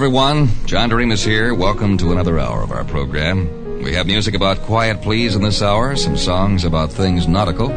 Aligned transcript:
Everyone. 0.00 0.48
John 0.64 0.88
Doremus 0.88 1.22
here. 1.22 1.54
Welcome 1.54 1.98
to 1.98 2.10
another 2.10 2.38
hour 2.38 2.62
of 2.62 2.72
our 2.72 2.84
program. 2.84 3.82
We 3.82 3.92
have 3.92 4.06
music 4.06 4.34
about 4.34 4.60
quiet 4.60 5.02
please 5.02 5.36
in 5.36 5.42
this 5.42 5.60
hour, 5.60 5.94
some 5.94 6.16
songs 6.16 6.64
about 6.64 6.90
things 6.90 7.28
nautical. 7.28 7.68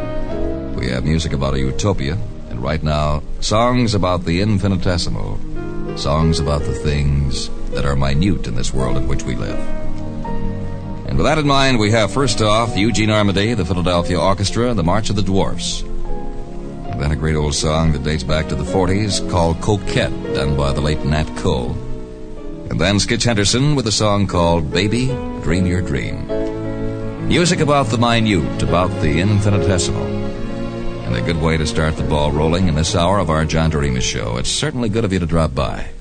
We 0.73 0.87
have 0.87 1.03
music 1.03 1.33
about 1.33 1.55
a 1.55 1.59
utopia, 1.59 2.17
and 2.49 2.63
right 2.63 2.81
now, 2.81 3.23
songs 3.41 3.93
about 3.93 4.23
the 4.23 4.39
infinitesimal. 4.39 5.97
Songs 5.97 6.39
about 6.39 6.61
the 6.61 6.73
things 6.73 7.49
that 7.71 7.83
are 7.83 7.97
minute 7.97 8.47
in 8.47 8.55
this 8.55 8.73
world 8.73 8.95
in 8.95 9.05
which 9.05 9.23
we 9.23 9.35
live. 9.35 9.59
And 11.05 11.17
with 11.17 11.25
that 11.25 11.39
in 11.39 11.45
mind, 11.45 11.77
we 11.77 11.91
have 11.91 12.13
first 12.13 12.41
off 12.41 12.77
Eugene 12.77 13.09
Ormandy, 13.09 13.53
the 13.53 13.65
Philadelphia 13.65 14.17
Orchestra, 14.17 14.73
the 14.73 14.81
March 14.81 15.09
of 15.09 15.17
the 15.17 15.23
Dwarfs. 15.23 15.81
And 15.81 17.01
then 17.01 17.11
a 17.11 17.17
great 17.17 17.35
old 17.35 17.53
song 17.53 17.91
that 17.91 18.05
dates 18.05 18.23
back 18.23 18.47
to 18.47 18.55
the 18.55 18.63
40s 18.63 19.29
called 19.29 19.57
Coquette, 19.59 20.33
done 20.33 20.55
by 20.55 20.71
the 20.71 20.79
late 20.79 21.03
Nat 21.03 21.27
Cole. 21.35 21.82
And 22.73 22.81
then 22.81 22.95
Skitch 22.95 23.25
Henderson 23.25 23.75
with 23.75 23.85
a 23.85 23.91
song 23.91 24.25
called 24.25 24.71
Baby, 24.71 25.05
Dream 25.43 25.67
Your 25.67 25.83
Dream. 25.83 26.27
Music 27.27 27.59
about 27.59 27.85
the 27.85 27.99
minute, 27.99 28.63
about 28.63 28.89
the 28.99 29.19
infinitesimal. 29.19 30.07
And 31.05 31.15
a 31.15 31.21
good 31.21 31.39
way 31.39 31.55
to 31.55 31.67
start 31.67 31.97
the 31.97 32.03
ball 32.03 32.31
rolling 32.31 32.67
in 32.67 32.73
this 32.73 32.95
hour 32.95 33.19
of 33.19 33.29
our 33.29 33.45
John 33.45 33.69
Doremus 33.69 34.01
show. 34.01 34.37
It's 34.37 34.49
certainly 34.49 34.89
good 34.89 35.05
of 35.05 35.13
you 35.13 35.19
to 35.19 35.27
drop 35.27 35.53
by. 35.53 35.91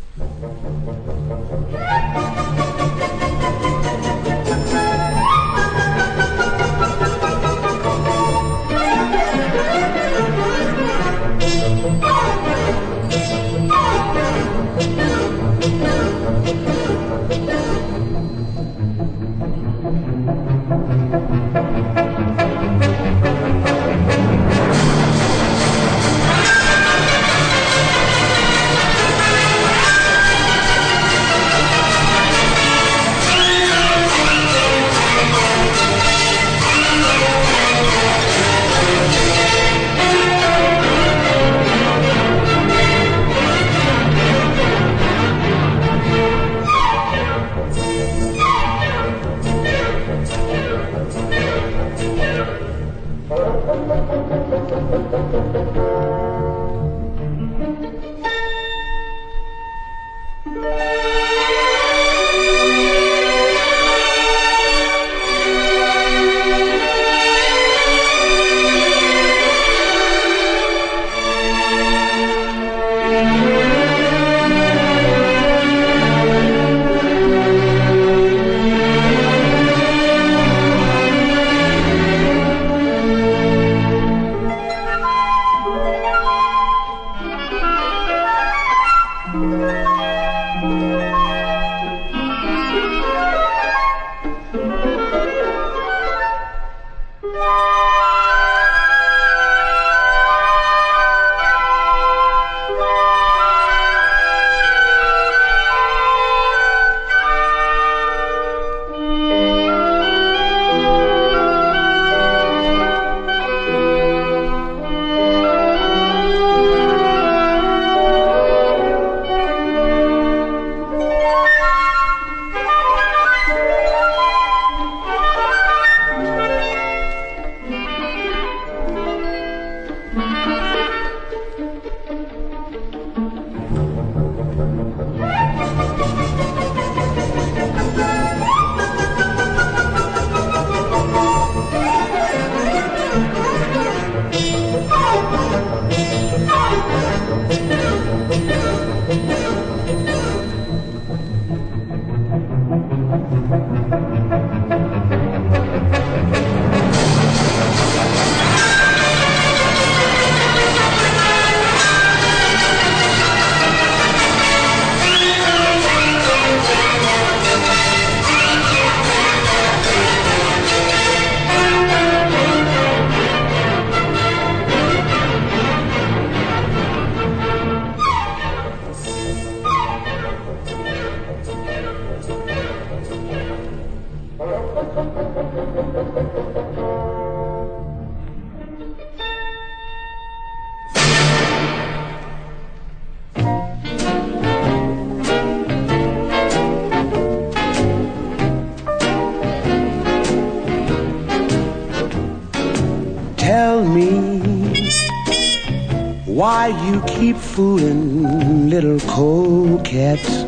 Fooling 207.53 208.71
little 208.71 208.99
coquettes, 209.01 210.45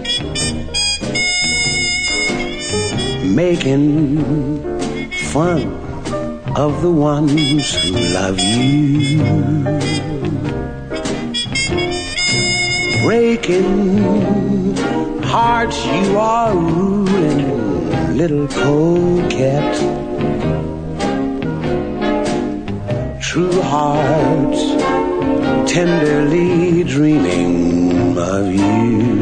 making 3.22 4.16
fun 5.30 5.62
of 6.56 6.80
the 6.80 6.90
ones 6.90 7.74
who 7.74 7.90
love 8.18 8.40
you, 8.40 9.18
breaking 13.04 14.74
hearts 15.22 15.84
you 15.84 16.16
are 16.16 16.56
ruling, 16.56 18.16
little 18.16 18.48
coquette. 18.48 19.76
True 23.20 23.60
hearts 23.60 24.83
tenderly 25.74 26.84
dreaming 26.84 28.16
of 28.16 28.46
you. 28.46 29.16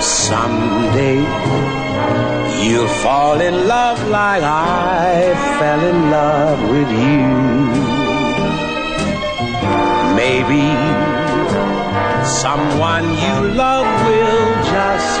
Someday 0.00 1.18
you'll 2.62 2.94
fall 3.02 3.40
in 3.40 3.66
love 3.66 3.98
like 4.08 4.44
I 4.44 5.34
fell 5.58 5.82
in 5.92 5.98
love 6.18 6.60
with 6.74 6.90
you. 7.04 7.26
Maybe 10.22 10.64
someone 12.44 13.06
you 13.24 13.36
love 13.64 13.88
will 14.06 14.46
just 14.76 15.20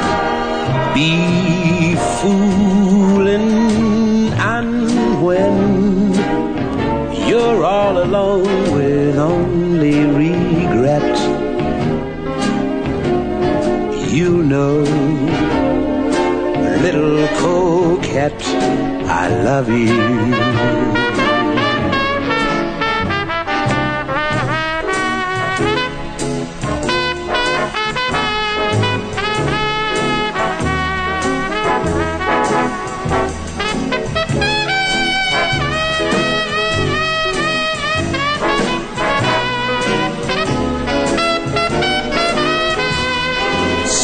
be 0.94 1.96
fooling. 2.20 2.89
Alone 8.10 8.74
with 8.74 9.16
only 9.18 10.04
regret, 10.04 11.16
you 14.10 14.42
know, 14.42 14.78
little 16.82 17.28
coquette, 17.38 18.44
I 19.06 19.28
love 19.44 19.68
you. 19.70 20.49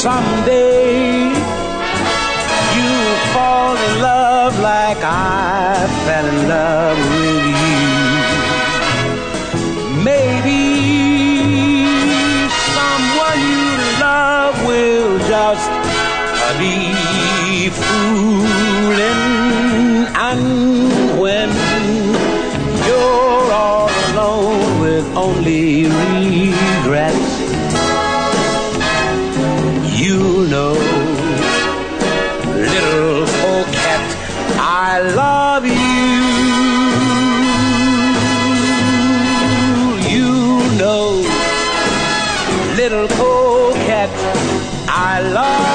Someday 0.07 1.31
you'll 2.77 3.19
fall 3.35 3.77
in 3.87 3.95
love 4.01 4.55
like 4.61 5.03
I 5.03 5.89
fell 6.07 6.27
in 6.29 6.49
love 6.49 6.76
I 45.17 45.21
love 45.21 45.66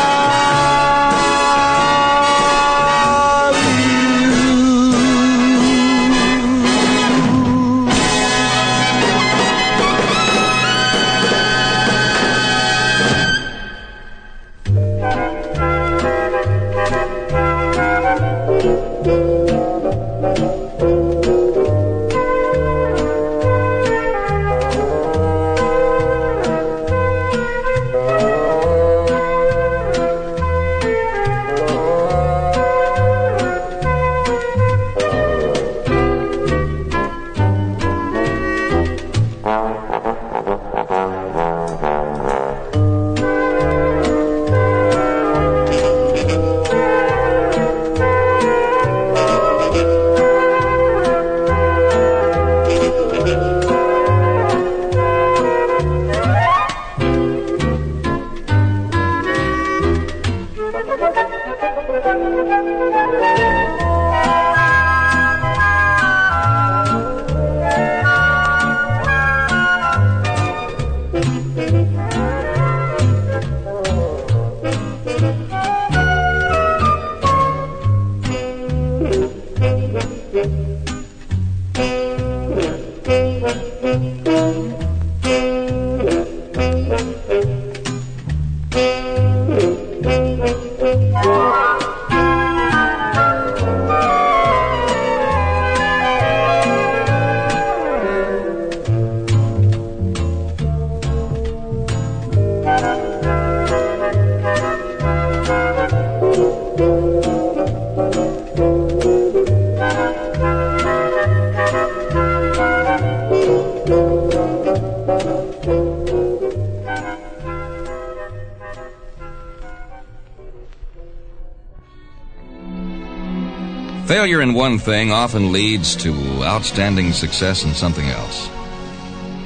Failure 124.31 124.49
in 124.49 124.53
one 124.53 124.79
thing 124.79 125.11
often 125.11 125.51
leads 125.51 125.93
to 125.97 126.13
outstanding 126.41 127.11
success 127.11 127.65
in 127.65 127.73
something 127.73 128.07
else. 128.07 128.49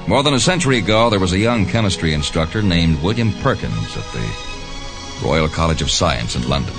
More 0.07 0.21
than 0.21 0.35
a 0.35 0.39
century 0.39 0.77
ago, 0.77 1.09
there 1.09 1.19
was 1.19 1.33
a 1.33 1.39
young 1.39 1.65
chemistry 1.65 2.13
instructor 2.13 2.61
named 2.61 3.01
William 3.01 3.33
Perkins 3.41 3.97
at 3.97 4.03
the 4.13 5.25
Royal 5.25 5.47
College 5.47 5.81
of 5.81 5.89
Science 5.89 6.35
in 6.35 6.47
London. 6.47 6.75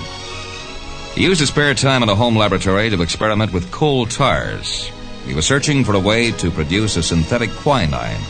He 1.17 1.25
used 1.25 1.41
his 1.41 1.49
spare 1.49 1.75
time 1.75 2.05
in 2.05 2.09
a 2.09 2.15
home 2.15 2.37
laboratory 2.37 2.91
to 2.91 3.03
experiment 3.03 3.53
with 3.53 3.73
coal 3.73 4.07
tars. 4.07 4.89
He 5.27 5.35
was 5.35 5.45
searching 5.45 5.83
for 5.83 5.97
a 5.97 5.99
way 5.99 6.31
to 6.31 6.53
produce 6.53 6.97
a 6.97 7.03
synthetic 7.03 7.51
quinine, 7.57 8.23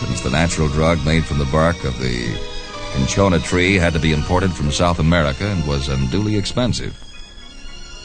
since 0.00 0.22
the 0.22 0.30
natural 0.30 0.66
drug 0.66 1.06
made 1.06 1.24
from 1.24 1.38
the 1.38 1.52
bark 1.52 1.84
of 1.84 1.96
the 2.00 2.36
cinchona 2.94 3.38
tree 3.38 3.76
had 3.76 3.92
to 3.92 4.00
be 4.00 4.12
imported 4.12 4.50
from 4.50 4.72
South 4.72 4.98
America 4.98 5.46
and 5.46 5.64
was 5.68 5.86
unduly 5.88 6.36
expensive. 6.36 7.07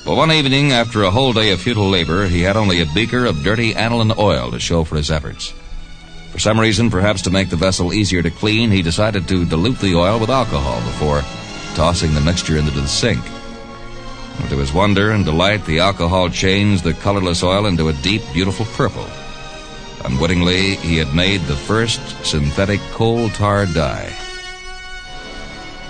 But 0.05 0.17
one 0.17 0.33
evening, 0.33 0.73
after 0.73 1.03
a 1.03 1.11
whole 1.11 1.31
day 1.31 1.51
of 1.51 1.61
futile 1.61 1.89
labor, 1.89 2.27
he 2.27 2.41
had 2.41 2.57
only 2.57 2.81
a 2.81 2.85
beaker 2.87 3.25
of 3.25 3.41
dirty 3.41 3.73
aniline 3.73 4.11
oil 4.17 4.51
to 4.51 4.59
show 4.59 4.83
for 4.83 4.97
his 4.97 5.09
efforts. 5.09 5.53
For 6.31 6.39
some 6.39 6.59
reason, 6.59 6.89
perhaps 6.89 7.21
to 7.21 7.29
make 7.29 7.49
the 7.49 7.55
vessel 7.55 7.93
easier 7.93 8.21
to 8.21 8.29
clean, 8.29 8.69
he 8.69 8.81
decided 8.81 9.29
to 9.29 9.45
dilute 9.45 9.79
the 9.79 9.95
oil 9.95 10.19
with 10.19 10.29
alcohol 10.29 10.81
before 10.81 11.21
tossing 11.75 12.13
the 12.13 12.19
mixture 12.21 12.57
into 12.57 12.71
the 12.71 12.85
sink. 12.85 13.23
And 14.39 14.49
to 14.49 14.57
his 14.57 14.73
wonder 14.73 15.11
and 15.11 15.23
delight, 15.23 15.65
the 15.65 15.79
alcohol 15.79 16.29
changed 16.29 16.83
the 16.83 16.95
colorless 16.95 17.41
oil 17.41 17.65
into 17.65 17.87
a 17.87 17.93
deep, 17.93 18.23
beautiful 18.33 18.65
purple. 18.65 19.07
Unwittingly, 20.03 20.75
he 20.77 20.97
had 20.97 21.15
made 21.15 21.39
the 21.41 21.55
first 21.55 22.01
synthetic 22.25 22.81
coal 22.91 23.29
tar 23.29 23.67
dye. 23.67 24.11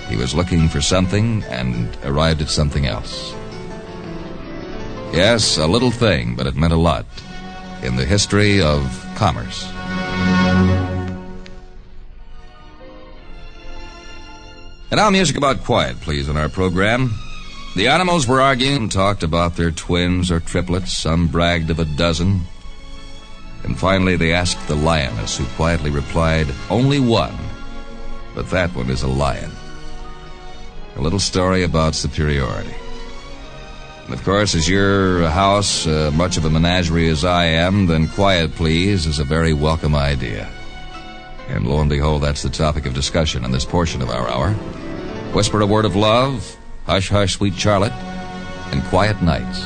He 0.08 0.18
was 0.18 0.36
looking 0.36 0.70
for 0.70 0.82
something 0.82 1.44
and 1.46 1.98
arrived 2.04 2.44
at 2.44 2.50
something 2.50 2.86
else. 2.86 3.34
Yes, 5.14 5.58
a 5.58 5.68
little 5.68 5.92
thing, 5.92 6.36
but 6.36 6.48
it 6.48 6.56
meant 6.56 6.74
a 6.74 6.78
lot 6.78 7.06
in 7.84 7.96
the 7.98 8.06
history 8.06 8.60
of 8.60 8.82
commerce. 9.16 9.70
And 14.90 14.98
now 14.98 15.10
music 15.12 15.38
about 15.38 15.64
quiet, 15.64 16.00
please, 16.02 16.30
in 16.30 16.38
our 16.38 16.50
program. 16.50 17.14
The 17.76 17.88
animals 17.88 18.28
were 18.28 18.42
arguing 18.42 18.90
talked 18.90 19.24
about 19.24 19.56
their 19.56 19.72
twins 19.72 20.32
or 20.32 20.40
triplets. 20.40 20.92
Some 20.92 21.28
bragged 21.28 21.70
of 21.70 21.80
a 21.80 21.86
dozen. 21.86 22.42
And 23.64 23.78
finally, 23.78 24.16
they 24.16 24.34
asked 24.34 24.68
the 24.68 24.76
lioness, 24.76 25.38
who 25.38 25.46
quietly 25.56 25.90
replied, 25.90 26.48
Only 26.70 27.00
one. 27.00 27.38
but 28.36 28.50
that 28.50 28.74
one 28.76 28.90
is 28.90 29.04
a 29.04 29.08
lion. 29.08 29.52
A 30.96 31.02
little 31.02 31.20
story 31.20 31.64
about 31.64 31.94
superiority. 31.96 32.74
Of 34.10 34.24
course, 34.24 34.54
as 34.54 34.68
your 34.68 35.28
house 35.30 35.88
uh, 35.88 36.12
much 36.14 36.38
of 36.38 36.46
a 36.46 36.50
menagerie 36.50 37.10
as 37.10 37.24
I 37.24 37.46
am, 37.46 37.88
then 37.88 38.08
quiet, 38.08 38.54
please, 38.54 39.06
is 39.06 39.20
a 39.20 39.24
very 39.24 39.54
welcome 39.54 39.96
idea. 39.96 40.50
And 41.48 41.66
lo 41.66 41.80
and 41.80 41.90
behold, 41.90 42.22
that's 42.22 42.44
the 42.44 42.50
topic 42.50 42.86
of 42.86 42.94
discussion 42.94 43.44
in 43.44 43.52
this 43.52 43.66
portion 43.66 44.02
of 44.02 44.10
our 44.10 44.30
hour. 44.30 44.52
Whisper 45.34 45.62
a 45.62 45.66
word 45.66 45.86
of 45.86 45.96
love, 45.96 46.58
hush, 46.86 47.10
hush, 47.10 47.36
sweet 47.36 47.56
Charlotte, 47.56 47.94
and 48.72 48.84
quiet 48.86 49.22
nights. 49.22 49.66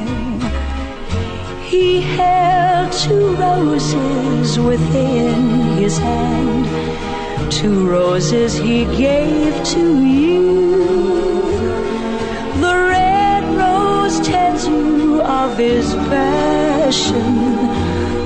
He 1.71 2.01
held 2.01 2.91
two 2.91 3.33
roses 3.37 4.59
within 4.59 5.77
his 5.77 5.97
hand, 5.97 6.67
two 7.49 7.89
roses 7.89 8.57
he 8.57 8.83
gave 8.97 9.63
to 9.67 10.05
you. 10.05 10.91
The 12.59 12.75
red 12.75 13.43
rose 13.55 14.19
tells 14.19 14.67
you 14.67 15.21
of 15.21 15.57
his 15.57 15.93
passion, 16.11 17.55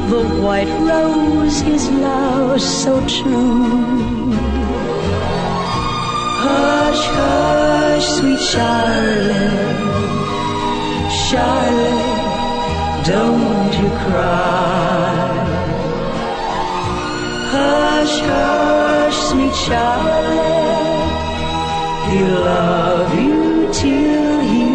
the 0.10 0.24
white 0.42 0.74
rose 0.80 1.60
his 1.62 1.88
love 1.92 2.60
so 2.60 3.00
true. 3.08 4.32
Hush, 6.42 7.06
hush, 7.20 8.08
sweet 8.08 8.40
Charlotte, 8.40 9.82
Charlotte, 11.30 12.15
don't 13.06 13.72
you 13.80 13.90
cry. 14.04 15.36
Hush, 17.54 18.20
hush, 18.32 19.18
sweet 19.30 19.54
child. 19.66 20.26
he'll 22.10 22.42
love 22.42 23.14
you 23.14 23.70
till 23.74 24.40
he 24.52 24.66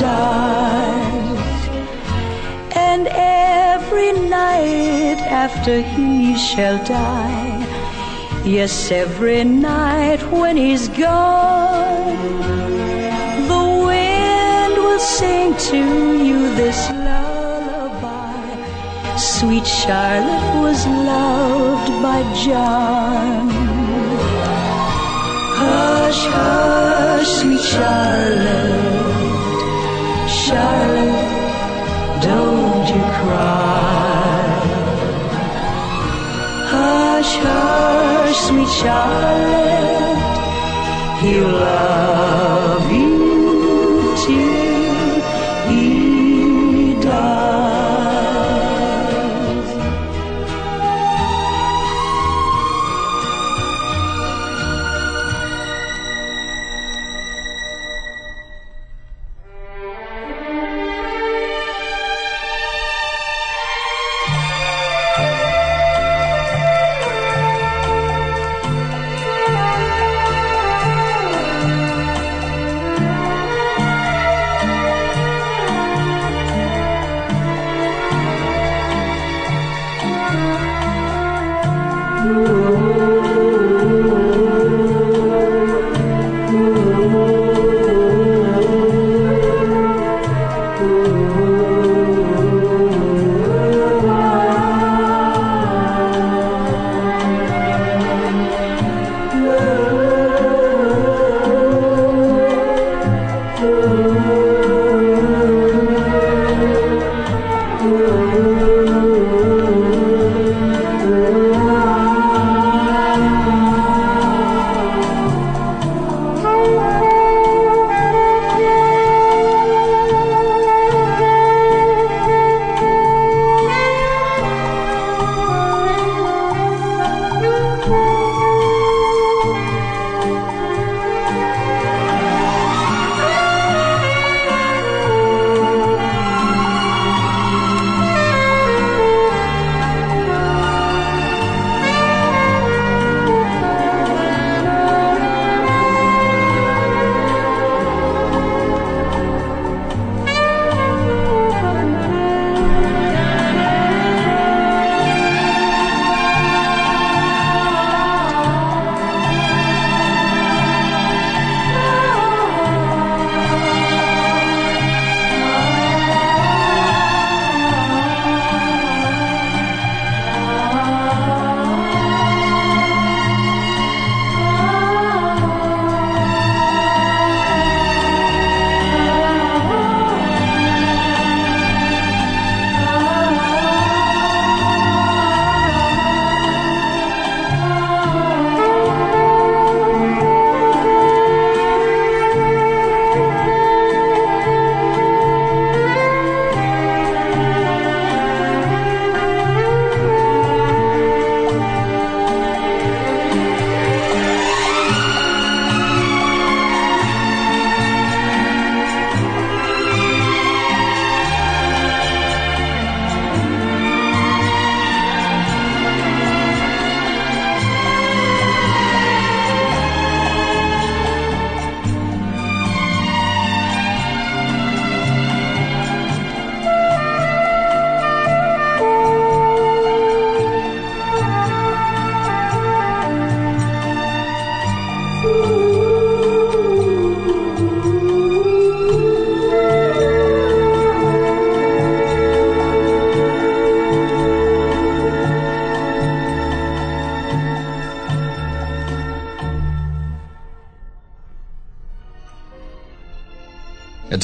dies. 0.00 1.58
And 2.74 3.06
every 3.06 4.12
night 4.12 5.20
after 5.44 5.80
he 5.80 6.36
shall 6.36 6.78
die, 6.84 7.62
Yes, 8.44 8.90
every 8.90 9.44
night 9.44 10.22
when 10.32 10.56
he's 10.56 10.88
gone, 10.88 12.16
the 13.52 13.64
wind 13.86 14.74
will 14.76 14.98
sing 14.98 15.54
to 15.70 15.78
you 16.24 16.54
this 16.54 16.90
sweet 19.40 19.66
Charlotte 19.66 20.62
was 20.62 20.86
loved 20.86 21.90
by 22.02 22.20
John. 22.44 23.50
Hush, 25.60 26.22
hush, 26.36 27.28
sweet 27.40 27.60
Charlotte, 27.60 28.80
Charlotte, 30.40 31.32
don't 32.28 32.86
you 32.94 33.02
cry. 33.18 34.46
Hush, 36.72 37.34
hush, 37.46 38.38
sweet 38.48 38.70
Charlotte, 38.80 40.26
he'll 41.20 41.52
love 41.60 42.25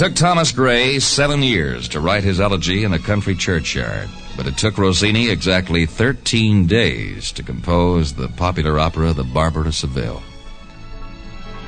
took 0.02 0.16
Thomas 0.16 0.50
Gray 0.50 0.98
seven 0.98 1.44
years 1.44 1.86
to 1.90 2.00
write 2.00 2.24
his 2.24 2.40
elegy 2.40 2.82
in 2.82 2.92
a 2.92 2.98
country 2.98 3.36
churchyard, 3.36 4.08
but 4.36 4.48
it 4.48 4.56
took 4.56 4.76
Rossini 4.76 5.28
exactly 5.28 5.86
13 5.86 6.66
days 6.66 7.30
to 7.30 7.44
compose 7.44 8.12
the 8.12 8.26
popular 8.26 8.80
opera 8.80 9.12
The 9.12 9.22
Barber 9.22 9.64
of 9.64 9.76
Seville. 9.76 10.20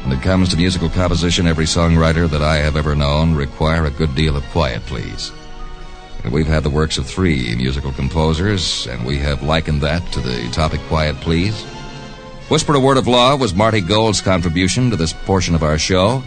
When 0.02 0.18
it 0.18 0.20
comes 0.24 0.48
to 0.48 0.56
musical 0.56 0.88
composition, 0.88 1.46
every 1.46 1.66
songwriter 1.66 2.28
that 2.28 2.42
I 2.42 2.56
have 2.56 2.76
ever 2.76 2.96
known 2.96 3.36
require 3.36 3.84
a 3.84 3.90
good 3.92 4.16
deal 4.16 4.36
of 4.36 4.42
quiet, 4.46 4.82
please. 4.86 5.30
And 6.24 6.32
we've 6.32 6.48
had 6.48 6.64
the 6.64 6.70
works 6.70 6.98
of 6.98 7.06
three 7.06 7.54
musical 7.54 7.92
composers, 7.92 8.88
and 8.88 9.06
we 9.06 9.16
have 9.18 9.44
likened 9.44 9.80
that 9.82 10.04
to 10.10 10.18
the 10.18 10.50
topic 10.50 10.80
Quiet 10.88 11.14
Please. 11.20 11.62
Whisper 12.48 12.74
a 12.74 12.80
Word 12.80 12.96
of 12.96 13.06
Love 13.06 13.40
was 13.40 13.54
Marty 13.54 13.80
Gold's 13.80 14.20
contribution 14.20 14.90
to 14.90 14.96
this 14.96 15.12
portion 15.12 15.54
of 15.54 15.62
our 15.62 15.78
show. 15.78 16.20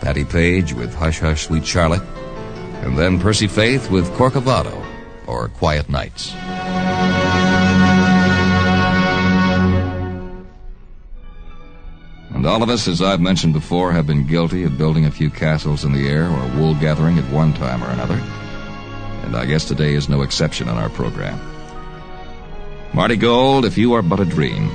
Patti 0.00 0.24
Page 0.24 0.72
with 0.72 0.94
Hush 0.94 1.20
Hush 1.20 1.46
Sweet 1.46 1.66
Charlotte, 1.66 2.02
and 2.82 2.96
then 2.96 3.20
Percy 3.20 3.46
Faith 3.46 3.90
with 3.90 4.08
Corcovado, 4.12 4.84
or 5.26 5.48
Quiet 5.48 5.88
Nights. 5.88 6.34
And 12.40 12.46
all 12.46 12.62
of 12.62 12.70
us, 12.70 12.88
as 12.88 13.02
I've 13.02 13.20
mentioned 13.20 13.52
before, 13.52 13.92
have 13.92 14.06
been 14.06 14.26
guilty 14.26 14.64
of 14.64 14.78
building 14.78 15.04
a 15.04 15.10
few 15.10 15.28
castles 15.28 15.84
in 15.84 15.92
the 15.92 16.08
air 16.08 16.24
or 16.24 16.58
wool 16.58 16.74
gathering 16.74 17.18
at 17.18 17.30
one 17.30 17.52
time 17.52 17.84
or 17.84 17.88
another. 17.88 18.18
And 19.24 19.36
I 19.36 19.44
guess 19.44 19.66
today 19.66 19.92
is 19.92 20.08
no 20.08 20.22
exception 20.22 20.70
on 20.70 20.78
our 20.78 20.88
program. 20.88 21.38
Marty 22.94 23.16
Gold, 23.16 23.66
If 23.66 23.76
You 23.76 23.92
Are 23.92 24.00
But 24.00 24.20
a 24.20 24.24
Dream. 24.24 24.70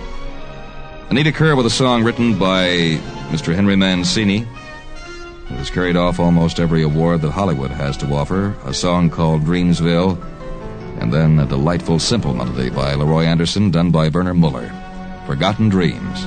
Anita 1.09 1.31
Kerr 1.31 1.55
with 1.55 1.65
a 1.65 1.71
song 1.71 2.03
written 2.03 2.38
by 2.38 2.67
Mr. 3.31 3.55
Henry 3.55 3.75
Mancini. 3.75 4.45
It 5.49 5.58
has 5.58 5.69
carried 5.69 5.95
off 5.95 6.19
almost 6.19 6.60
every 6.60 6.81
award 6.81 7.21
that 7.21 7.31
Hollywood 7.31 7.69
has 7.69 7.95
to 7.97 8.12
offer, 8.13 8.55
a 8.65 8.73
song 8.73 9.12
called 9.12 9.43
Dreamsville, 9.43 10.19
and 10.99 11.13
then 11.13 11.38
a 11.38 11.45
delightful 11.45 11.99
simple 11.99 12.34
melody 12.34 12.71
by 12.71 12.95
Leroy 12.95 13.25
Anderson 13.25 13.69
done 13.69 13.91
by 13.91 14.10
Werner 14.10 14.34
Muller, 14.34 14.71
Forgotten 15.27 15.69
Dreams. 15.69 16.25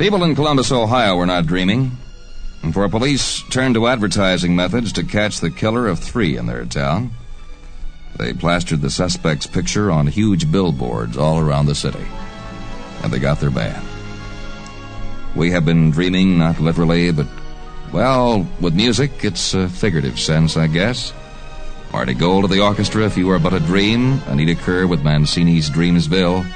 People 0.00 0.24
in 0.24 0.34
Columbus, 0.34 0.72
Ohio 0.72 1.14
were 1.14 1.26
not 1.26 1.44
dreaming. 1.44 1.98
And 2.62 2.72
for 2.72 2.88
police 2.88 3.42
turned 3.50 3.74
to 3.74 3.86
advertising 3.86 4.56
methods 4.56 4.94
to 4.94 5.04
catch 5.04 5.40
the 5.40 5.50
killer 5.50 5.86
of 5.86 5.98
three 5.98 6.38
in 6.38 6.46
their 6.46 6.64
town. 6.64 7.10
They 8.16 8.32
plastered 8.32 8.80
the 8.80 8.88
suspect's 8.88 9.46
picture 9.46 9.90
on 9.90 10.06
huge 10.06 10.50
billboards 10.50 11.18
all 11.18 11.38
around 11.38 11.66
the 11.66 11.74
city. 11.74 12.06
And 13.02 13.12
they 13.12 13.18
got 13.18 13.40
their 13.40 13.50
man. 13.50 13.84
We 15.36 15.50
have 15.50 15.66
been 15.66 15.90
dreaming, 15.90 16.38
not 16.38 16.58
literally, 16.60 17.12
but, 17.12 17.26
well, 17.92 18.48
with 18.58 18.74
music, 18.74 19.22
it's 19.22 19.52
a 19.52 19.68
figurative 19.68 20.18
sense, 20.18 20.56
I 20.56 20.66
guess. 20.66 21.12
Marty 21.92 22.14
Gold 22.14 22.44
of 22.44 22.50
the 22.50 22.60
orchestra, 22.60 23.04
If 23.04 23.18
You 23.18 23.28
Are 23.32 23.38
But 23.38 23.52
a 23.52 23.60
Dream, 23.60 24.22
Anita 24.28 24.54
Kerr 24.54 24.86
with 24.86 25.04
Mancini's 25.04 25.68
Dreamsville, 25.68 26.50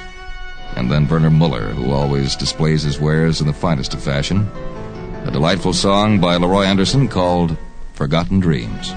and 0.85 0.91
then 0.91 1.07
Werner 1.07 1.31
Muller, 1.31 1.69
who 1.69 1.91
always 1.91 2.35
displays 2.35 2.83
his 2.83 2.99
wares 2.99 3.41
in 3.41 3.47
the 3.47 3.53
finest 3.53 3.95
of 3.95 4.03
fashion. 4.03 4.47
A 5.25 5.31
delightful 5.31 5.73
song 5.73 6.19
by 6.19 6.35
Leroy 6.35 6.65
Anderson 6.65 7.07
called 7.07 7.57
Forgotten 7.93 8.39
Dreams. 8.39 8.91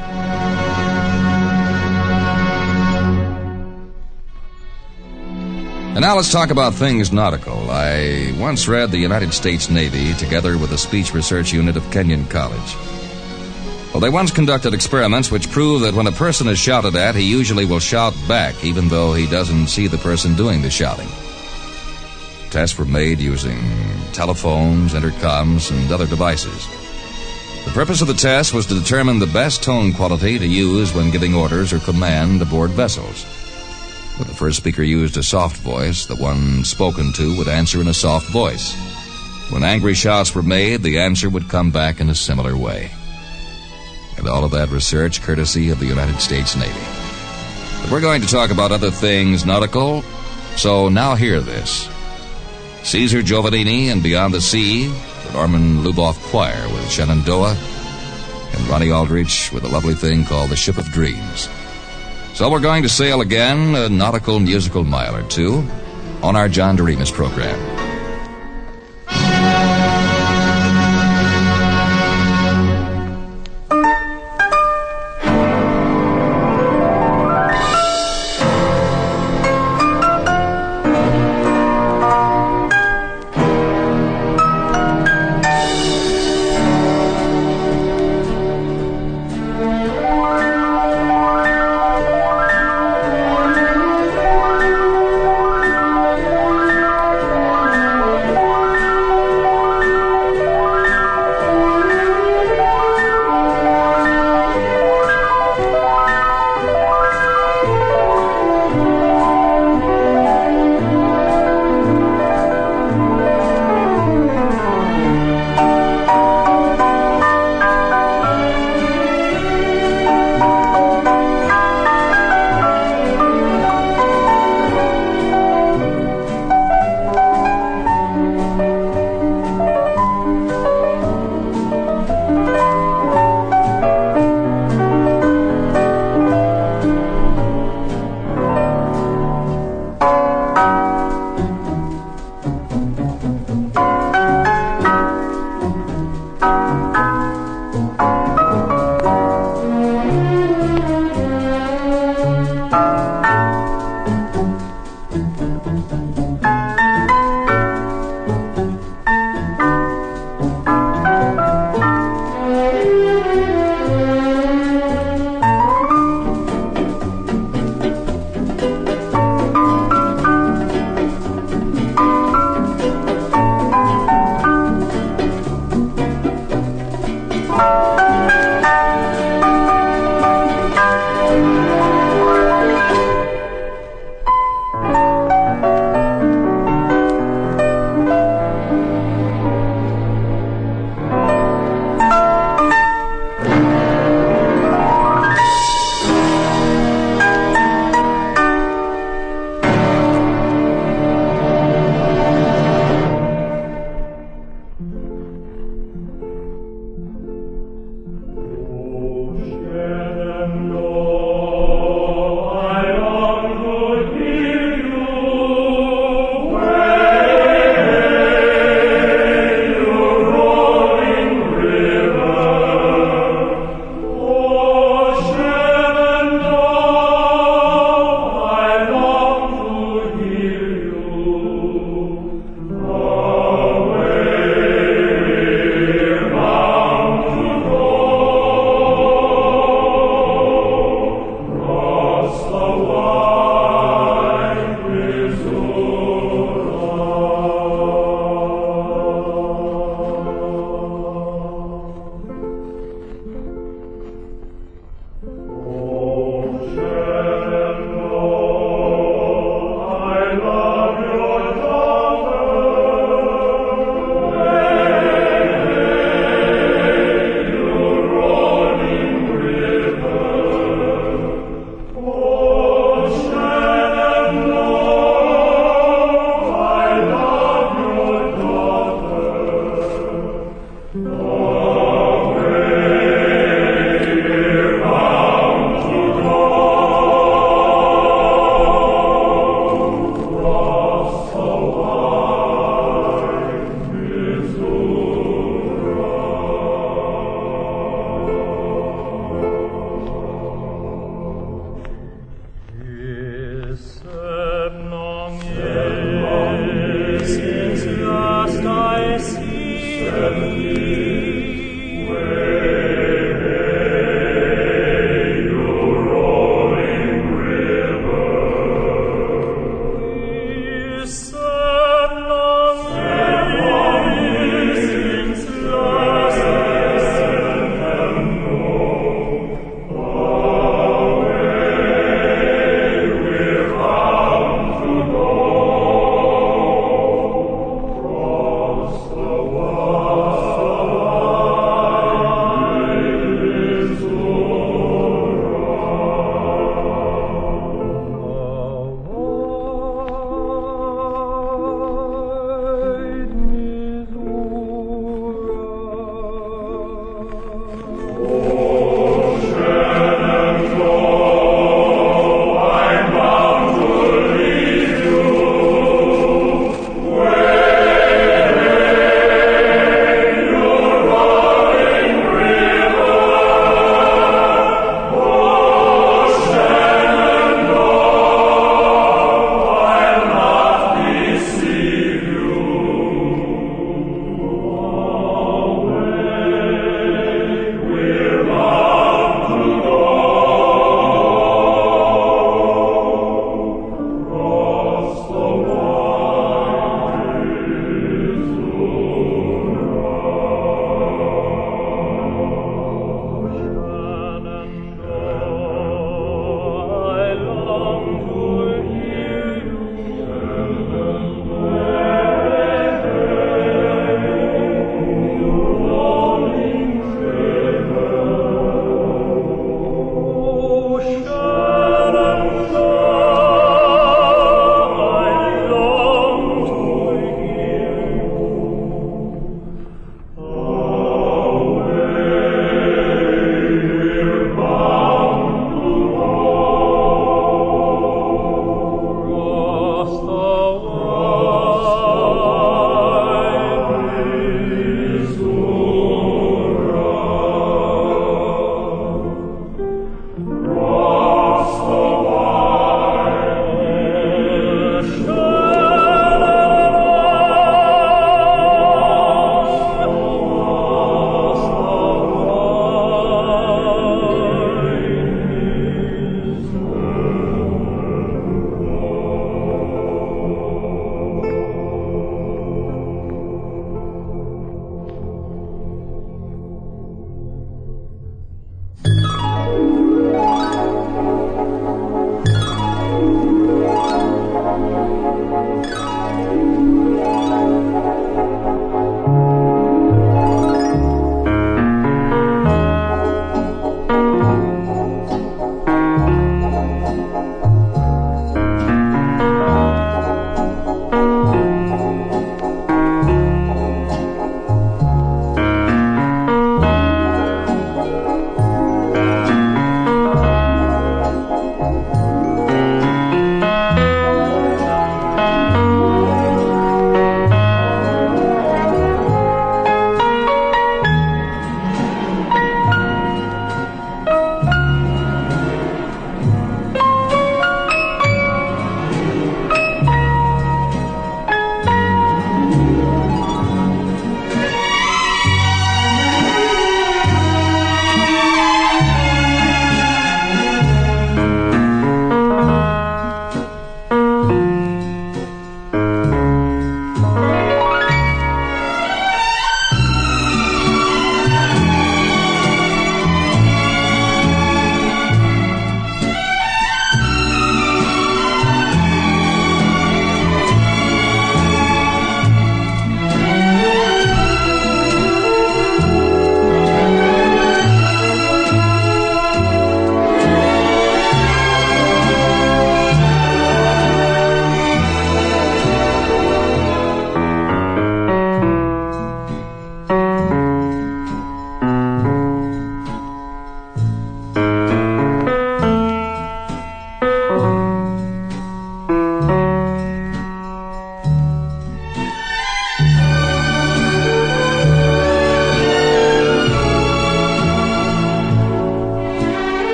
And 5.94 6.02
now 6.02 6.14
let's 6.14 6.30
talk 6.30 6.50
about 6.50 6.74
things 6.74 7.10
nautical. 7.10 7.70
I 7.70 8.34
once 8.38 8.68
read 8.68 8.90
the 8.90 8.98
United 8.98 9.32
States 9.32 9.70
Navy 9.70 10.12
together 10.12 10.58
with 10.58 10.68
the 10.68 10.76
speech 10.76 11.14
research 11.14 11.54
unit 11.54 11.78
of 11.78 11.90
Kenyon 11.90 12.26
College. 12.26 12.76
Well, 13.94 14.00
they 14.00 14.10
once 14.10 14.30
conducted 14.30 14.74
experiments 14.74 15.30
which 15.30 15.50
prove 15.50 15.80
that 15.80 15.94
when 15.94 16.06
a 16.06 16.12
person 16.12 16.48
is 16.48 16.58
shouted 16.58 16.96
at, 16.96 17.14
he 17.14 17.22
usually 17.22 17.64
will 17.64 17.80
shout 17.80 18.14
back 18.28 18.62
even 18.62 18.88
though 18.88 19.14
he 19.14 19.26
doesn't 19.26 19.68
see 19.68 19.86
the 19.86 19.96
person 19.96 20.36
doing 20.36 20.60
the 20.60 20.68
shouting. 20.68 21.08
Tests 22.50 22.78
were 22.78 22.84
made 22.84 23.20
using 23.20 23.60
telephones, 24.12 24.94
intercoms, 24.94 25.70
and 25.70 25.92
other 25.92 26.06
devices. 26.06 26.66
The 27.66 27.74
purpose 27.74 28.00
of 28.00 28.08
the 28.08 28.14
test 28.14 28.54
was 28.54 28.64
to 28.66 28.74
determine 28.74 29.18
the 29.18 29.26
best 29.26 29.62
tone 29.62 29.92
quality 29.92 30.38
to 30.38 30.46
use 30.46 30.94
when 30.94 31.10
giving 31.10 31.34
orders 31.34 31.72
or 31.72 31.78
command 31.80 32.40
aboard 32.40 32.70
vessels. 32.70 33.24
When 34.16 34.26
the 34.26 34.34
first 34.34 34.56
speaker 34.56 34.82
used 34.82 35.18
a 35.18 35.22
soft 35.22 35.58
voice, 35.58 36.06
the 36.06 36.16
one 36.16 36.64
spoken 36.64 37.12
to 37.12 37.36
would 37.36 37.48
answer 37.48 37.80
in 37.80 37.88
a 37.88 37.94
soft 37.94 38.30
voice. 38.30 38.74
When 39.50 39.62
angry 39.62 39.94
shouts 39.94 40.34
were 40.34 40.42
made, 40.42 40.82
the 40.82 40.98
answer 40.98 41.28
would 41.28 41.50
come 41.50 41.70
back 41.70 42.00
in 42.00 42.08
a 42.08 42.14
similar 42.14 42.56
way. 42.56 42.90
And 44.16 44.26
all 44.26 44.44
of 44.44 44.50
that 44.52 44.70
research 44.70 45.20
courtesy 45.20 45.68
of 45.68 45.78
the 45.78 45.86
United 45.86 46.20
States 46.20 46.56
Navy. 46.56 46.72
But 47.82 47.90
we're 47.90 48.00
going 48.00 48.22
to 48.22 48.26
talk 48.26 48.50
about 48.50 48.72
other 48.72 48.90
things 48.90 49.44
nautical, 49.44 50.02
so 50.56 50.88
now 50.88 51.14
hear 51.14 51.40
this. 51.40 51.88
Caesar 52.88 53.20
Giovannini 53.20 53.92
and 53.92 54.02
Beyond 54.02 54.32
the 54.32 54.40
Sea, 54.40 54.86
the 54.86 55.32
Norman 55.34 55.84
Luboff 55.84 56.18
Choir 56.30 56.66
with 56.70 56.90
Shenandoah, 56.90 57.54
and 57.54 58.66
Ronnie 58.66 58.90
Aldrich 58.90 59.52
with 59.52 59.64
a 59.64 59.68
lovely 59.68 59.92
thing 59.92 60.24
called 60.24 60.48
The 60.48 60.56
Ship 60.56 60.78
of 60.78 60.86
Dreams. 60.86 61.50
So 62.32 62.50
we're 62.50 62.60
going 62.60 62.82
to 62.84 62.88
sail 62.88 63.20
again, 63.20 63.74
a 63.74 63.90
nautical 63.90 64.40
musical 64.40 64.84
mile 64.84 65.14
or 65.14 65.22
two, 65.24 65.68
on 66.22 66.34
our 66.34 66.48
John 66.48 66.78
Doremus 66.78 67.12
program. 67.12 67.87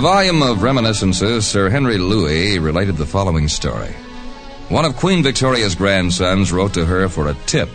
A 0.00 0.02
volume 0.02 0.40
of 0.40 0.62
reminiscences, 0.62 1.46
Sir 1.46 1.68
Henry 1.68 1.98
Louis 1.98 2.58
related 2.58 2.96
the 2.96 3.04
following 3.04 3.48
story. 3.48 3.92
One 4.70 4.86
of 4.86 4.96
Queen 4.96 5.22
Victoria's 5.22 5.74
grandsons 5.74 6.52
wrote 6.52 6.72
to 6.72 6.86
her 6.86 7.06
for 7.10 7.28
a 7.28 7.36
tip. 7.44 7.68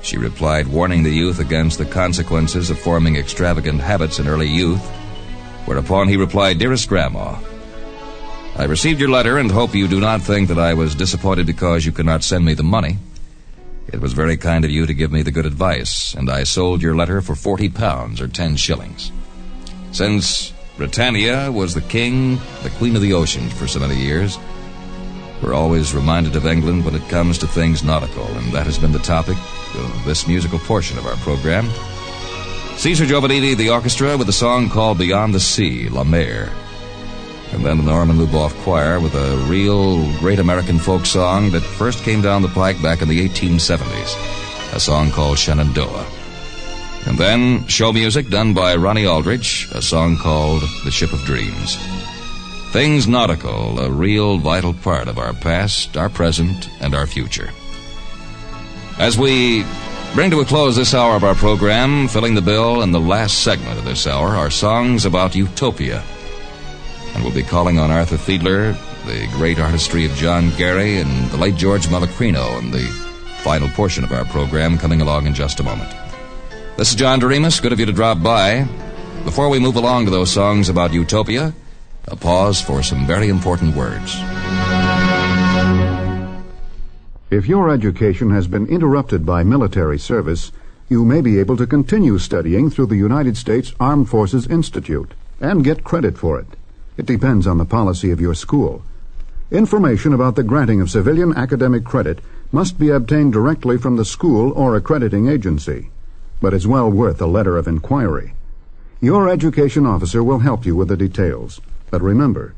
She 0.00 0.16
replied, 0.16 0.66
warning 0.66 1.02
the 1.02 1.10
youth 1.10 1.38
against 1.38 1.76
the 1.76 1.84
consequences 1.84 2.70
of 2.70 2.78
forming 2.78 3.16
extravagant 3.16 3.82
habits 3.82 4.18
in 4.18 4.26
early 4.26 4.48
youth, 4.48 4.82
whereupon 5.66 6.08
he 6.08 6.16
replied, 6.16 6.58
Dearest 6.58 6.88
Grandma, 6.88 7.38
I 8.56 8.64
received 8.64 8.98
your 8.98 9.10
letter 9.10 9.36
and 9.36 9.50
hope 9.50 9.74
you 9.74 9.88
do 9.88 10.00
not 10.00 10.22
think 10.22 10.48
that 10.48 10.58
I 10.58 10.72
was 10.72 10.94
disappointed 10.94 11.44
because 11.44 11.84
you 11.84 11.92
could 11.92 12.06
not 12.06 12.24
send 12.24 12.42
me 12.42 12.54
the 12.54 12.62
money. 12.62 12.96
It 13.88 14.00
was 14.00 14.14
very 14.14 14.38
kind 14.38 14.64
of 14.64 14.70
you 14.70 14.86
to 14.86 14.94
give 14.94 15.12
me 15.12 15.20
the 15.20 15.30
good 15.30 15.44
advice, 15.44 16.14
and 16.14 16.30
I 16.30 16.44
sold 16.44 16.80
your 16.80 16.96
letter 16.96 17.20
for 17.20 17.34
forty 17.34 17.68
pounds 17.68 18.18
or 18.18 18.28
ten 18.28 18.56
shillings. 18.56 19.12
Since 19.92 20.54
Britannia 20.76 21.50
was 21.50 21.72
the 21.72 21.80
king, 21.80 22.38
the 22.62 22.70
queen 22.76 22.96
of 22.96 23.02
the 23.02 23.14
oceans 23.14 23.52
for 23.52 23.66
so 23.66 23.80
many 23.80 23.96
years. 23.96 24.38
We're 25.42 25.54
always 25.54 25.94
reminded 25.94 26.36
of 26.36 26.46
England 26.46 26.84
when 26.84 26.94
it 26.94 27.08
comes 27.08 27.38
to 27.38 27.46
things 27.46 27.82
nautical, 27.82 28.26
and 28.36 28.52
that 28.52 28.66
has 28.66 28.78
been 28.78 28.92
the 28.92 28.98
topic 28.98 29.36
of 29.74 30.04
this 30.04 30.26
musical 30.26 30.58
portion 30.58 30.98
of 30.98 31.06
our 31.06 31.16
program. 31.16 31.68
Caesar 32.76 33.06
Giovannini, 33.06 33.56
the 33.56 33.70
orchestra, 33.70 34.18
with 34.18 34.28
a 34.28 34.34
song 34.34 34.68
called 34.68 34.98
Beyond 34.98 35.34
the 35.34 35.40
Sea, 35.40 35.88
La 35.88 36.04
Mer. 36.04 36.50
And 37.52 37.64
then 37.64 37.78
the 37.78 37.84
Norman 37.84 38.18
Luboff 38.18 38.52
Choir 38.62 39.00
with 39.00 39.14
a 39.14 39.36
real 39.48 40.04
great 40.18 40.38
American 40.38 40.78
folk 40.78 41.06
song 41.06 41.52
that 41.52 41.62
first 41.62 42.04
came 42.04 42.20
down 42.20 42.42
the 42.42 42.48
pike 42.48 42.82
back 42.82 43.00
in 43.00 43.08
the 43.08 43.26
1870s, 43.26 44.74
a 44.74 44.80
song 44.80 45.10
called 45.10 45.38
Shenandoah. 45.38 46.15
And 47.06 47.16
then 47.16 47.66
show 47.68 47.92
music 47.92 48.28
done 48.28 48.52
by 48.52 48.74
Ronnie 48.74 49.06
Aldrich, 49.06 49.68
a 49.72 49.80
song 49.80 50.16
called 50.16 50.62
The 50.84 50.90
Ship 50.90 51.12
of 51.12 51.20
Dreams. 51.20 51.76
Things 52.72 53.06
nautical, 53.06 53.78
a 53.78 53.88
real 53.88 54.38
vital 54.38 54.74
part 54.74 55.06
of 55.06 55.16
our 55.16 55.32
past, 55.32 55.96
our 55.96 56.08
present, 56.08 56.68
and 56.80 56.94
our 56.94 57.06
future. 57.06 57.50
As 58.98 59.16
we 59.16 59.64
bring 60.14 60.32
to 60.32 60.40
a 60.40 60.44
close 60.44 60.74
this 60.74 60.94
hour 60.94 61.14
of 61.14 61.22
our 61.22 61.36
program, 61.36 62.08
filling 62.08 62.34
the 62.34 62.42
bill 62.42 62.82
in 62.82 62.90
the 62.90 63.00
last 63.00 63.44
segment 63.44 63.78
of 63.78 63.84
this 63.84 64.06
hour 64.06 64.30
are 64.30 64.50
songs 64.50 65.04
about 65.04 65.36
utopia. 65.36 66.02
And 67.14 67.22
we'll 67.22 67.32
be 67.32 67.44
calling 67.44 67.78
on 67.78 67.92
Arthur 67.92 68.16
Fiedler, 68.16 68.76
the 69.06 69.28
great 69.38 69.60
artistry 69.60 70.04
of 70.04 70.14
John 70.16 70.50
Gary, 70.56 70.98
and 70.98 71.30
the 71.30 71.36
late 71.36 71.54
George 71.54 71.86
Melachrino 71.86 72.58
in 72.58 72.72
the 72.72 72.84
final 73.42 73.68
portion 73.68 74.02
of 74.02 74.10
our 74.10 74.24
program 74.24 74.76
coming 74.76 75.00
along 75.00 75.26
in 75.26 75.34
just 75.34 75.60
a 75.60 75.62
moment. 75.62 76.05
This 76.76 76.90
is 76.90 76.94
John 76.96 77.20
Doremus. 77.20 77.62
Good 77.62 77.72
of 77.72 77.80
you 77.80 77.86
to 77.86 77.92
drop 77.92 78.22
by. 78.22 78.68
Before 79.24 79.48
we 79.48 79.58
move 79.58 79.76
along 79.76 80.04
to 80.04 80.10
those 80.10 80.30
songs 80.30 80.68
about 80.68 80.92
utopia, 80.92 81.54
a 82.04 82.16
pause 82.16 82.60
for 82.60 82.82
some 82.82 83.06
very 83.06 83.30
important 83.30 83.74
words. 83.74 84.14
If 87.30 87.48
your 87.48 87.70
education 87.70 88.30
has 88.30 88.46
been 88.46 88.66
interrupted 88.66 89.24
by 89.24 89.42
military 89.42 89.98
service, 89.98 90.52
you 90.90 91.02
may 91.02 91.22
be 91.22 91.38
able 91.38 91.56
to 91.56 91.66
continue 91.66 92.18
studying 92.18 92.68
through 92.68 92.86
the 92.88 92.96
United 92.96 93.38
States 93.38 93.72
Armed 93.80 94.10
Forces 94.10 94.46
Institute 94.46 95.12
and 95.40 95.64
get 95.64 95.82
credit 95.82 96.18
for 96.18 96.38
it. 96.38 96.58
It 96.98 97.06
depends 97.06 97.46
on 97.46 97.56
the 97.56 97.64
policy 97.64 98.10
of 98.10 98.20
your 98.20 98.34
school. 98.34 98.82
Information 99.50 100.12
about 100.12 100.36
the 100.36 100.42
granting 100.42 100.82
of 100.82 100.90
civilian 100.90 101.34
academic 101.38 101.84
credit 101.84 102.18
must 102.52 102.78
be 102.78 102.90
obtained 102.90 103.32
directly 103.32 103.78
from 103.78 103.96
the 103.96 104.04
school 104.04 104.52
or 104.52 104.76
accrediting 104.76 105.26
agency, 105.26 105.88
but 106.40 106.54
is 106.54 106.66
well 106.66 106.90
worth 106.90 107.20
a 107.20 107.26
letter 107.26 107.56
of 107.56 107.68
inquiry. 107.68 108.34
Your 109.00 109.28
education 109.28 109.86
officer 109.86 110.22
will 110.24 110.38
help 110.40 110.64
you 110.64 110.74
with 110.74 110.88
the 110.88 110.96
details. 110.96 111.60
But 111.90 112.02
remember, 112.02 112.54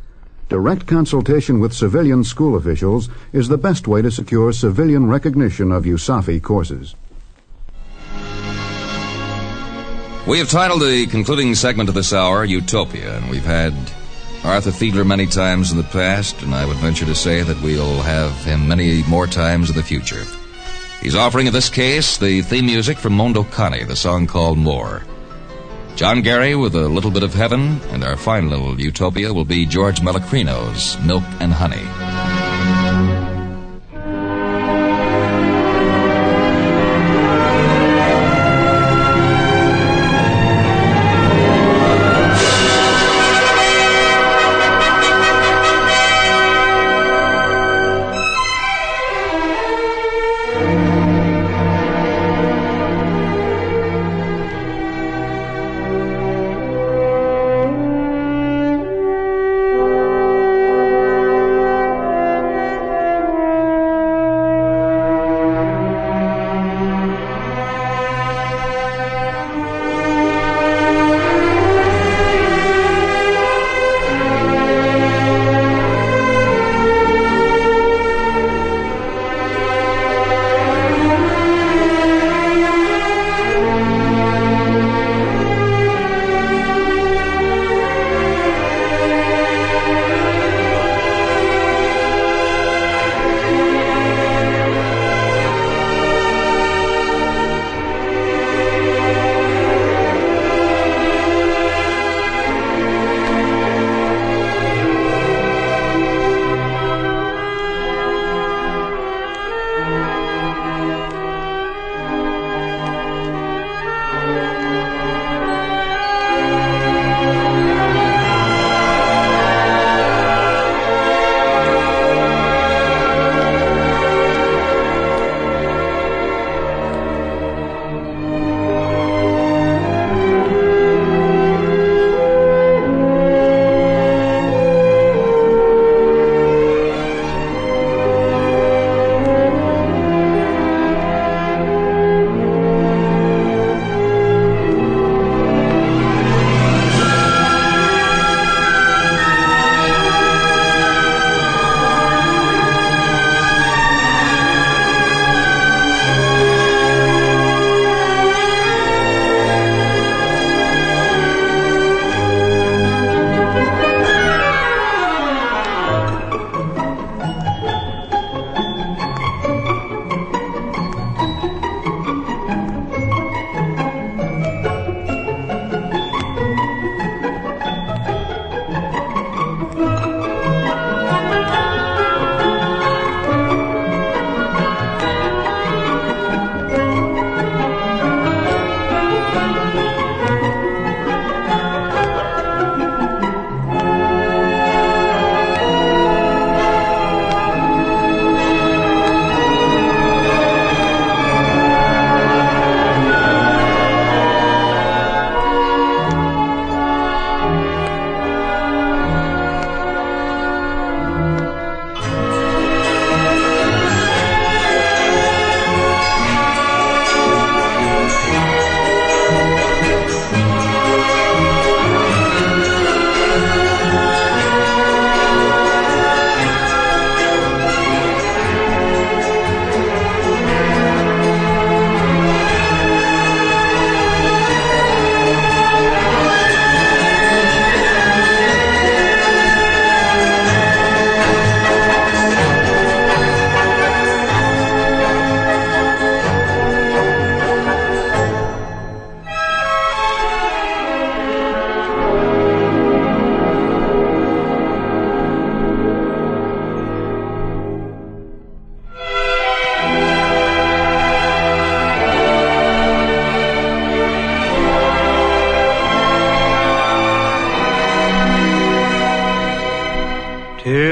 direct 0.49 0.87
consultation 0.87 1.61
with 1.61 1.73
civilian 1.73 2.25
school 2.25 2.57
officials 2.57 3.09
is 3.33 3.49
the 3.49 3.59
best 3.59 3.87
way 3.87 4.03
to 4.03 4.11
secure 4.11 4.53
civilian 4.53 5.07
recognition 5.07 5.73
of 5.73 5.85
USAFI 5.85 6.43
courses. 6.43 6.95
We 10.27 10.39
have 10.39 10.51
titled 10.51 10.83
the 10.83 11.07
concluding 11.07 11.55
segment 11.55 11.89
of 11.89 11.95
this 11.95 12.13
hour 12.13 12.45
Utopia, 12.45 13.17
and 13.17 13.31
we've 13.31 13.45
had 13.45 13.73
Arthur 14.45 14.71
Fiedler 14.71 15.07
many 15.07 15.27
times 15.27 15.73
in 15.73 15.79
the 15.79 15.85
past, 15.85 16.43
and 16.43 16.55
I 16.55 16.67
would 16.67 16.77
venture 16.77 17.07
to 17.07 17.15
say 17.15 17.43
that 17.43 17.63
we'll 17.63 18.03
have 18.03 18.33
him 18.45 18.69
many 18.69 19.03
more 19.05 19.27
times 19.27 19.71
in 19.71 19.77
the 19.77 19.83
future. 19.83 20.25
He's 21.01 21.15
offering 21.15 21.47
in 21.47 21.53
this 21.53 21.71
case 21.71 22.19
the 22.19 22.43
theme 22.43 22.67
music 22.67 22.99
from 22.99 23.13
Mondo 23.13 23.45
Cane, 23.45 23.87
the 23.87 23.97
song 23.97 24.27
called 24.27 24.59
More. 24.59 25.05
John 25.95 26.23
Gary 26.23 26.55
with 26.55 26.75
a 26.75 26.89
little 26.89 27.11
bit 27.11 27.23
of 27.23 27.35
heaven, 27.35 27.81
and 27.91 28.05
our 28.05 28.17
final 28.17 28.51
little 28.51 28.81
utopia 28.81 29.33
will 29.33 29.45
be 29.45 29.67
George 29.67 30.01
Melachrino's 30.01 30.99
Milk 31.05 31.25
and 31.41 31.53
Honey. 31.53 32.18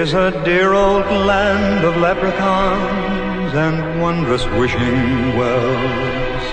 Tis 0.06 0.14
a 0.14 0.30
dear 0.44 0.72
old 0.72 1.04
land 1.26 1.84
of 1.84 1.96
leprechauns 1.96 3.52
and 3.54 4.00
wondrous 4.00 4.46
wishing 4.50 5.36
wells. 5.36 6.44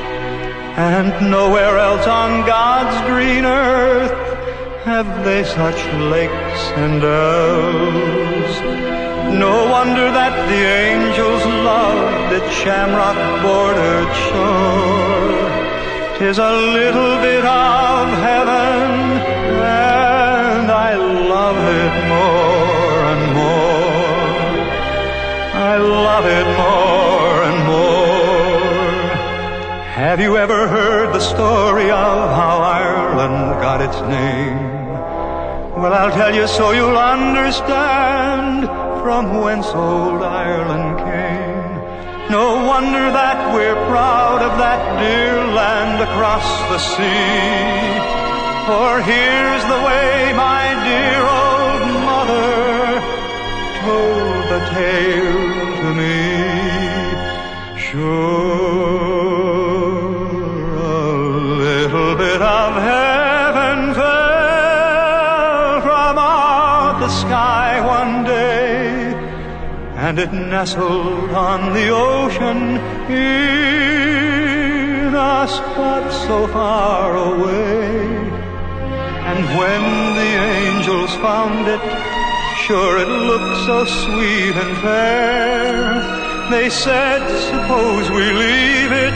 And 0.75 1.29
nowhere 1.29 1.77
else 1.77 2.07
on 2.07 2.47
God's 2.47 2.97
green 3.07 3.45
earth 3.45 4.11
have 4.85 5.23
they 5.23 5.43
such 5.43 5.77
lakes 6.09 6.61
and 6.81 7.03
I 25.74 25.78
love 25.78 26.26
it 26.39 26.47
more 26.63 27.36
and 27.49 27.59
more. 27.65 29.15
Have 30.03 30.19
you 30.19 30.38
ever 30.38 30.67
heard 30.67 31.11
the 31.15 31.19
story 31.19 31.89
of 31.89 32.30
how 32.39 32.57
Ireland 32.59 33.59
got 33.59 33.82
its 33.82 33.99
name? 34.01 34.59
Well, 35.74 35.91
I'll 35.91 36.11
tell 36.11 36.36
you 36.36 36.45
so 36.45 36.74
you'll 36.74 36.95
understand 36.95 38.67
from 39.01 39.41
whence 39.41 39.65
old 39.74 40.21
Ireland 40.21 40.99
came. 41.09 42.30
No 42.30 42.45
wonder 42.69 43.05
that 43.19 43.55
we're 43.55 43.82
proud 43.89 44.43
of 44.43 44.53
that 44.59 44.82
dear 45.01 45.41
land 45.57 45.97
across 46.07 46.47
the 46.69 46.78
sea. 46.93 47.97
For 48.69 49.01
here's 49.09 49.65
the 49.74 49.82
way 49.89 50.34
my 50.38 50.65
dear 50.86 51.21
old 51.41 51.84
mother 52.05 53.01
told 53.82 54.22
the 54.49 54.59
tale 54.73 55.73
to 55.81 55.89
me. 55.93 56.17
Sure, 57.77 58.01
a 60.75 60.77
little 61.65 62.15
bit 62.15 62.41
of 62.41 62.73
heaven 62.75 63.93
fell 63.93 65.81
from 65.81 66.17
out 66.17 66.99
the 66.99 67.09
sky 67.09 67.79
one 67.85 68.23
day, 68.23 69.13
and 69.95 70.19
it 70.19 70.33
nestled 70.33 71.31
on 71.31 71.73
the 71.73 71.89
ocean 71.89 72.77
in 73.11 75.13
a 75.15 75.47
spot 75.47 76.11
so 76.27 76.47
far 76.47 77.15
away. 77.15 78.07
And 79.29 79.39
when 79.57 79.83
the 80.19 80.31
angels 80.59 81.13
found 81.15 81.67
it, 81.67 81.81
sure 82.68 82.97
it 82.97 83.09
looked 83.09 83.57
so 83.66 83.84
sweet 83.84 84.55
and 84.64 84.78
fair. 84.78 86.49
They 86.49 86.70
said, 86.70 87.22
suppose 87.49 88.09
we 88.09 88.26
leave 88.32 88.91
it, 89.07 89.16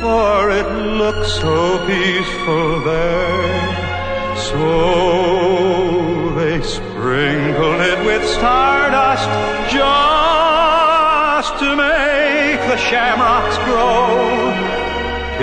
for 0.00 0.50
it 0.50 0.68
looks 1.00 1.28
so 1.34 1.78
peaceful 1.86 2.80
there. 2.80 4.36
So 4.50 4.60
they 6.34 6.60
sprinkled 6.62 7.80
it 7.92 8.04
with 8.04 8.26
stardust 8.36 9.30
just 9.70 11.50
to 11.60 11.68
make 11.76 12.60
the 12.72 12.78
shamrocks 12.78 13.58
grow. 13.68 14.54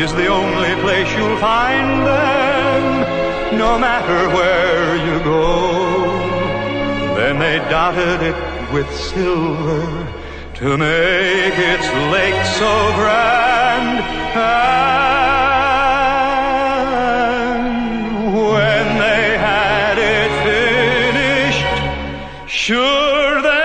Is 0.03 0.11
the 0.13 0.27
only 0.27 0.75
place 0.81 1.09
you'll 1.15 1.37
find 1.37 2.05
them, 2.05 3.57
no 3.57 3.79
matter 3.79 4.27
where 4.35 4.97
you 4.97 5.23
go. 5.23 5.82
Then 7.33 7.39
they 7.39 7.57
dotted 7.67 8.21
it 8.21 8.35
with 8.71 8.87
silver 8.95 10.13
to 10.55 10.77
make 10.77 11.57
its 11.57 11.87
lake 12.13 12.45
so 12.45 12.91
grand. 12.93 14.03
And 17.57 18.35
when 18.35 18.97
they 18.99 19.37
had 19.49 19.97
it 19.97 20.31
finished, 20.45 21.73
sure 22.47 23.41
they 23.41 23.62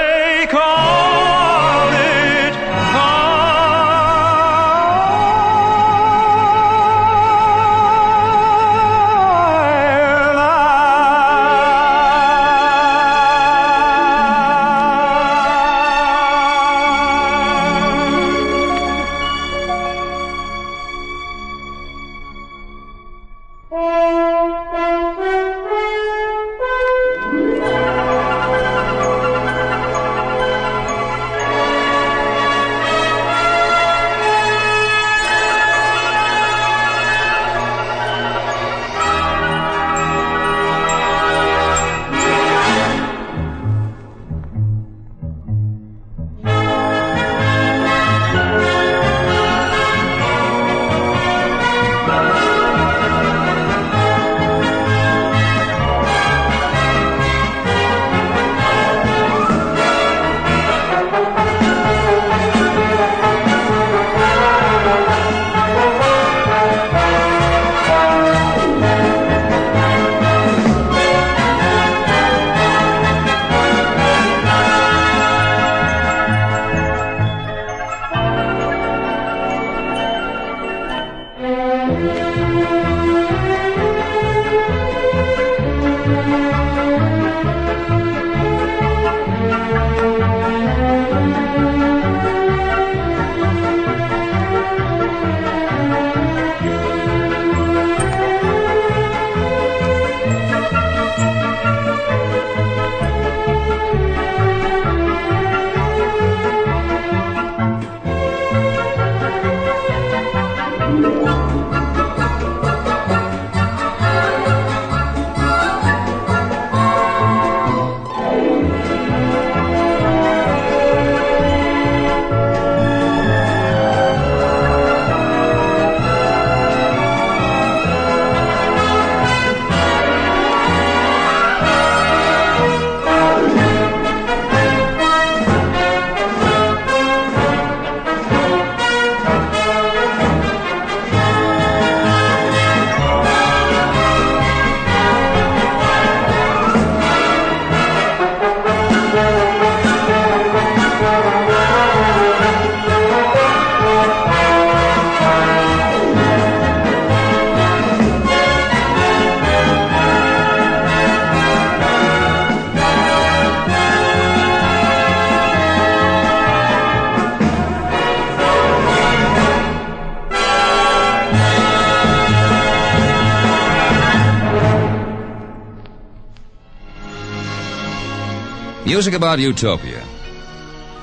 Music 179.09 179.23
about 179.23 179.39
utopia. 179.39 180.05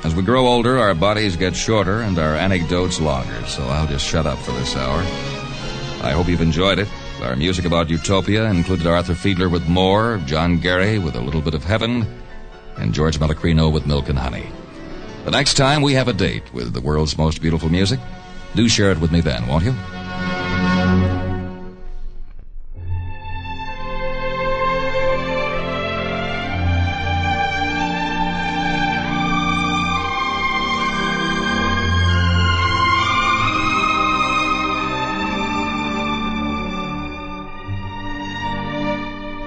As 0.04 0.14
we 0.14 0.22
grow 0.22 0.46
older, 0.46 0.78
our 0.78 0.94
bodies 0.94 1.36
get 1.36 1.56
shorter 1.56 2.02
and 2.02 2.20
our 2.20 2.36
anecdotes 2.36 3.02
longer, 3.02 3.44
so 3.48 3.64
I'll 3.64 3.88
just 3.88 4.06
shut 4.06 4.28
up 4.28 4.38
for 4.38 4.52
this 4.52 4.76
hour. 4.76 5.00
I 6.04 6.12
hope 6.12 6.28
you've 6.28 6.40
enjoyed 6.40 6.78
it. 6.78 6.88
Our 7.24 7.36
music 7.36 7.66
about 7.66 7.90
utopia 7.90 8.46
included 8.46 8.86
Arthur 8.86 9.16
Fiedler 9.16 9.52
with 9.52 9.68
More, 9.68 10.22
John 10.28 10.60
Gary 10.60 11.00
with 11.00 11.16
A 11.16 11.20
Little 11.20 11.42
Bit 11.42 11.56
of 11.56 11.64
Heaven, 11.64 12.06
and 12.78 12.94
George 12.94 13.18
Melachrino 13.18 13.74
with 13.74 13.88
Milk 13.88 14.08
and 14.08 14.20
Honey. 14.20 14.46
The 15.24 15.32
next 15.32 15.56
time 15.56 15.82
we 15.82 15.94
have 15.94 16.08
a 16.08 16.14
date 16.14 16.54
with 16.54 16.74
the 16.74 16.82
world's 16.82 17.18
most 17.18 17.42
beautiful 17.42 17.70
music, 17.70 18.00
do 18.54 18.70
share 18.70 18.92
it 18.92 19.00
with 19.00 19.12
me 19.12 19.22
then, 19.22 19.48
won't 19.48 19.66
you? 19.66 19.74